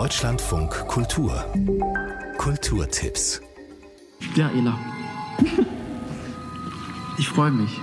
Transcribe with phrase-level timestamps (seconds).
[0.00, 1.44] Deutschlandfunk Kultur.
[2.38, 3.42] Kulturtipps.
[4.34, 4.78] Ja, Ela.
[7.18, 7.78] Ich freue mich.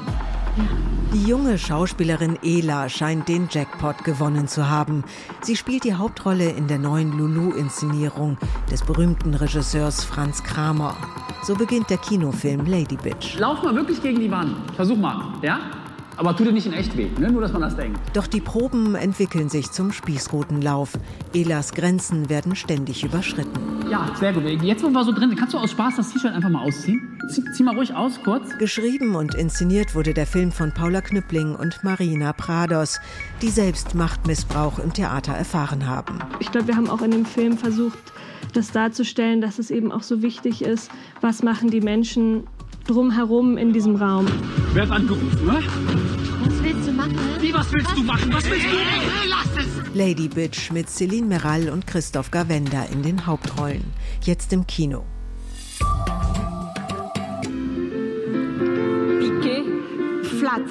[1.13, 5.03] Die junge Schauspielerin Ela scheint den Jackpot gewonnen zu haben.
[5.41, 8.39] Sie spielt die Hauptrolle in der neuen Lulu-Inszenierung
[8.71, 10.97] des berühmten Regisseurs Franz Kramer.
[11.43, 13.37] So beginnt der Kinofilm Lady Bitch.
[13.37, 14.55] Lauf mal wirklich gegen die Wand.
[14.75, 15.59] Versuch mal, ja?
[16.17, 17.31] Aber tu dir nicht in echt weh, ne?
[17.31, 17.99] nur dass man das denkt.
[18.13, 20.93] Doch die Proben entwickeln sich zum Spießrutenlauf.
[21.33, 23.87] Elas Grenzen werden ständig überschritten.
[23.89, 24.43] Ja, sehr gut.
[24.63, 27.19] Jetzt, wo wir so drin sind, kannst du aus Spaß das T-Shirt einfach mal ausziehen?
[27.29, 28.57] Zieh, zieh, mal ruhig aus, kurz.
[28.57, 32.99] Geschrieben und inszeniert wurde der Film von Paula Knüppling und Marina Prados,
[33.43, 36.19] die selbst Machtmissbrauch im Theater erfahren haben.
[36.39, 37.99] Ich glaube, wir haben auch in dem Film versucht,
[38.53, 40.89] das darzustellen, dass es eben auch so wichtig ist,
[41.21, 42.47] was machen die Menschen
[42.87, 44.25] drumherum in diesem Raum.
[44.73, 45.59] Wer hat angerufen, ne?
[47.39, 48.33] Wie, was willst du machen?
[48.33, 48.77] Was willst du?
[48.77, 49.95] Hey, lass es!
[49.95, 53.85] Lady Bitch mit Celine Meral und Christoph Gavenda in den Hauptrollen.
[54.23, 55.05] Jetzt im Kino.
[59.19, 59.63] Piqué,
[60.23, 60.63] flat.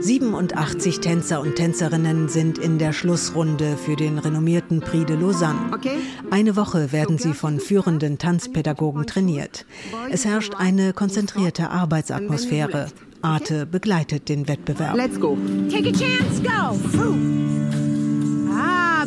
[0.00, 5.78] 87 Tänzer und Tänzerinnen sind in der Schlussrunde für den renommierten Prix de Lausanne.
[6.30, 9.64] Eine Woche werden sie von führenden Tanzpädagogen trainiert.
[10.10, 12.88] Es herrscht eine konzentrierte Arbeitsatmosphäre.
[13.22, 14.96] Arte begleitet den Wettbewerb.
[14.96, 15.36] Let's go.
[15.70, 17.32] Take a chance, go.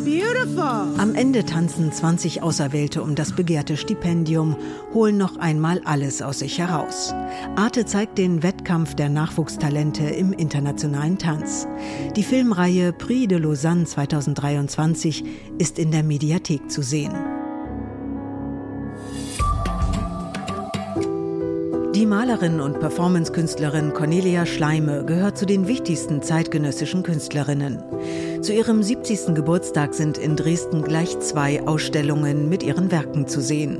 [0.06, 0.94] Beautiful.
[0.98, 4.56] Am Ende tanzen 20 Auserwählte um das begehrte Stipendium,
[4.94, 7.12] holen noch einmal alles aus sich heraus.
[7.56, 11.66] Arte zeigt den Wettkampf der Nachwuchstalente im internationalen Tanz.
[12.14, 15.24] Die Filmreihe Prix de Lausanne 2023
[15.58, 17.35] ist in der Mediathek zu sehen.
[21.96, 27.82] Die Malerin und Performancekünstlerin Cornelia Schleime gehört zu den wichtigsten zeitgenössischen Künstlerinnen.
[28.42, 29.34] Zu ihrem 70.
[29.34, 33.78] Geburtstag sind in Dresden gleich zwei Ausstellungen mit ihren Werken zu sehen.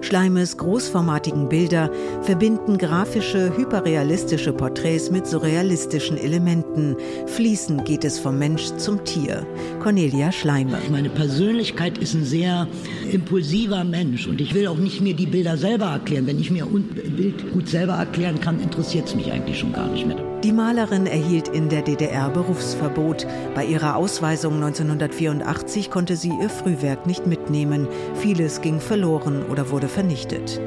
[0.00, 1.88] Schleimes großformatigen Bilder
[2.22, 6.96] verbinden grafische, hyperrealistische Porträts mit surrealistischen Elementen.
[7.26, 9.46] Fließend geht es vom Mensch zum Tier.
[9.80, 10.78] Cornelia Schleime.
[10.90, 12.66] Meine Persönlichkeit ist ein sehr
[13.12, 16.26] impulsiver Mensch und ich will auch nicht mir die Bilder selber erklären.
[16.26, 19.88] Wenn ich mir ein Bild gut selber erklären kann, interessiert es mich eigentlich schon gar
[19.88, 20.31] nicht mehr.
[20.44, 23.28] Die Malerin erhielt in der DDR Berufsverbot.
[23.54, 27.86] Bei ihrer Ausweisung 1984 konnte sie ihr Frühwerk nicht mitnehmen.
[28.16, 30.60] Vieles ging verloren oder wurde vernichtet.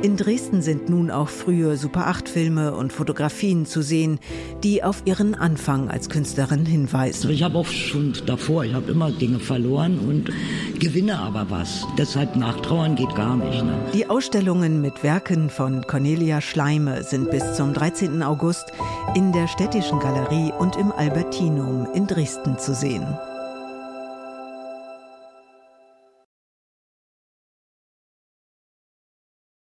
[0.00, 4.18] In Dresden sind nun auch frühe Super-8-Filme und Fotografien zu sehen,
[4.64, 7.24] die auf ihren Anfang als Künstlerin hinweisen.
[7.24, 10.30] Also ich habe auch schon davor, ich habe immer Dinge verloren und
[10.78, 11.84] gewinne aber was.
[11.98, 13.62] Deshalb nachtrauern geht gar nicht.
[13.62, 13.74] Ne?
[13.92, 18.22] Die Ausstellungen mit Werken von Cornelia Schleime sind bis zum 13.
[18.22, 18.72] August
[19.14, 23.18] in der Städtischen Galerie und im Albertinum in Dresden zu sehen.